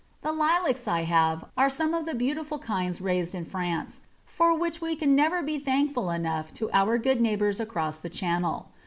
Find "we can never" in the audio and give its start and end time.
4.81-5.43